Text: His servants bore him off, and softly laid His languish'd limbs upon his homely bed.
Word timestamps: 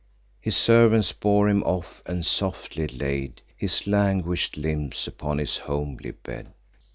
His 0.39 0.57
servants 0.57 1.11
bore 1.11 1.47
him 1.47 1.61
off, 1.61 2.01
and 2.07 2.25
softly 2.25 2.87
laid 2.87 3.43
His 3.55 3.85
languish'd 3.85 4.57
limbs 4.57 5.05
upon 5.07 5.37
his 5.37 5.59
homely 5.59 6.09
bed. 6.09 6.55